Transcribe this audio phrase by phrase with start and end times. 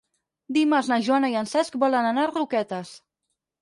[0.57, 2.99] Dimarts na Joana i en Cesc volen anar a Roquetes.